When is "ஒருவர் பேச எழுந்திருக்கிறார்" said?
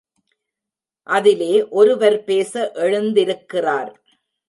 1.69-3.91